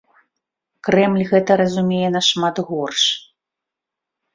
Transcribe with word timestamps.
Крэмль 0.87 1.29
гэта 1.33 1.59
разумее 1.63 2.09
нашмат 2.19 2.55
горш. 2.75 3.03